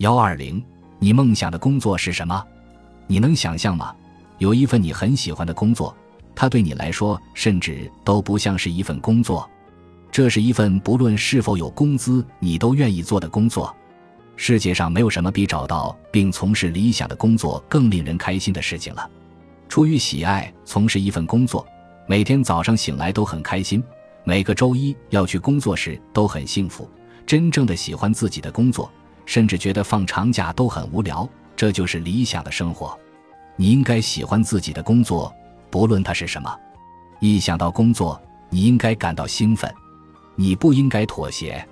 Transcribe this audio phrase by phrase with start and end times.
[0.00, 0.64] 幺二零，
[0.98, 2.42] 你梦想的工作是什么？
[3.06, 3.94] 你能想象吗？
[4.38, 5.94] 有一份你很喜欢的工作，
[6.34, 9.46] 它对你来说甚至都不像是一份工作，
[10.10, 13.76] 这是一份不论是否有工资你都愿意做的工作。
[14.36, 19.06] 世界上没有什么比找到并从事理想的工作更令人开心的事情了。
[19.68, 21.66] 出于喜爱从事一份工作，
[22.06, 23.84] 每天早上醒来都很开心，
[24.24, 26.88] 每个周一要去工作时都很幸福。
[27.26, 28.90] 真正的喜欢自己的工作。
[29.26, 32.98] 甚至觉得放长假都很无聊，这就是理想的生活。
[33.56, 35.32] 你应该喜欢自己的工作，
[35.70, 36.50] 不论它是什么。
[37.20, 39.72] 一想到工作，你应该感到兴奋。
[40.34, 41.62] 你不应该妥协。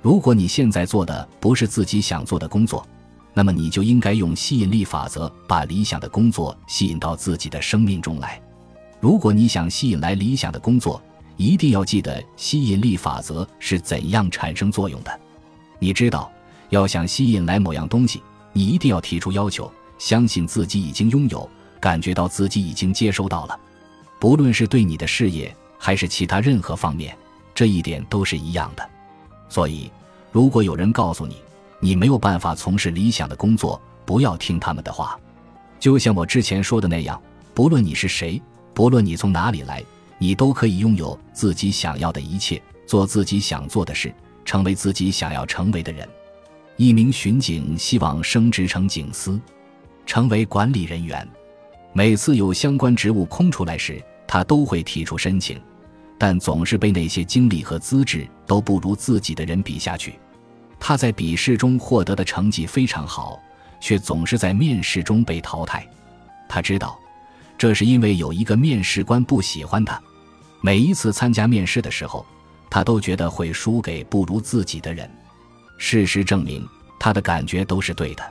[0.00, 2.86] 如果你现在做的不是自己想做的工作，
[3.34, 8.40] 那么你就应该用吸引力法则把理想的工作吸引到自己的生命中来。
[8.98, 11.02] 如果你想吸引来理想的工作，
[11.36, 15.20] 一定要记得吸引力法则是怎样产生作用的。
[15.78, 16.32] 你知道。
[16.70, 21.48] 要想吸引来某样东西，你一定要提出要求，相信自己已经拥有，
[21.80, 23.58] 感觉到自己已经接收到了。
[24.18, 27.16] 不论是对你的事业还是其他任何方面，
[27.54, 28.88] 这一点都是一样的。
[29.48, 29.90] 所以，
[30.32, 31.36] 如果有人告诉你
[31.78, 35.18] 你没有办法从事理想的工作，不要听他们的话。
[35.78, 37.20] 就像我之前说的那样，
[37.54, 38.40] 不论你是谁，
[38.72, 39.84] 不论你从哪里来，
[40.18, 44.12] 你都可以拥有自己想要的一切，做自己想做的事，
[44.44, 46.08] 成为自己想要成为的人。
[46.76, 49.40] 一名巡警希望升职成警司，
[50.04, 51.26] 成为管理人员。
[51.94, 55.58] 每次有相关职务空出来时，他都会提出申请，
[56.18, 60.18] 但总是被那些经历和资质都不如自己的人比下去。
[60.78, 63.40] 他在笔试中获得的成绩非常好，
[63.80, 65.88] 却总是在面试中被淘汰。
[66.46, 66.98] 他知道，
[67.56, 69.98] 这是因为有一个面试官不喜欢他。
[70.60, 72.26] 每一次参加面试的时候，
[72.68, 75.10] 他都觉得会输给不如自己的人。
[75.78, 76.66] 事实证明，
[76.98, 78.22] 他的感觉都是对的。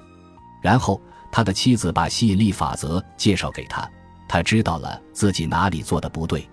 [0.61, 1.01] 然后，
[1.31, 3.89] 他的妻子把吸引力法则介绍给他，
[4.27, 6.47] 他知道了自己哪里做的不对。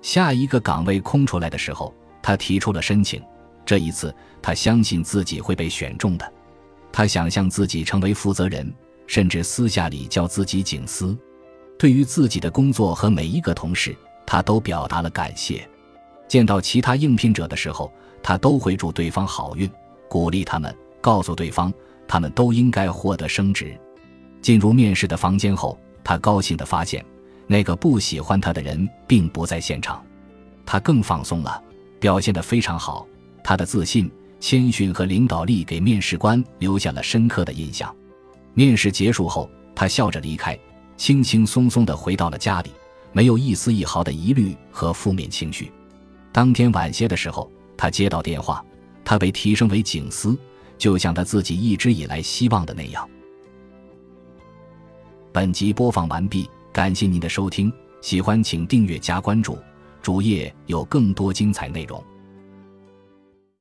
[0.00, 3.22] 下一个岗位空出来的时候，他提出了申请。
[3.66, 6.32] 这一次，他相信自己会被选中的。
[6.92, 8.72] 他想象自己成为负责人，
[9.06, 11.16] 甚至私下里叫自己警司。
[11.78, 13.94] 对于自己的工作和每一个同事，
[14.26, 15.68] 他都表达了感谢。
[16.26, 19.70] 见到其他应聘者的时候，他都会祝对方好运。
[20.08, 21.72] 鼓励他们，告诉对方，
[22.06, 23.78] 他们都应该获得升职。
[24.40, 27.04] 进入面试的房间后，他高兴地发现，
[27.46, 30.04] 那个不喜欢他的人并不在现场。
[30.64, 31.62] 他更放松了，
[32.00, 33.06] 表现得非常好。
[33.42, 37.94] 他的自信、谦逊和领导力给面试官留下了深刻的印象。
[38.54, 40.58] 面试结束后，他笑着离开，
[40.96, 42.70] 轻轻松松地回到了家里，
[43.12, 45.72] 没有一丝一毫的疑虑和负面情绪。
[46.32, 48.64] 当天晚些的时候，他接到电话。
[49.08, 50.36] 他被提升为警司，
[50.76, 53.08] 就像他自己一直以来希望的那样。
[55.32, 59.56] 本集播放完毕，感谢您的收听，喜欢请订阅加关注，
[60.02, 62.04] 主页有更多精彩内容。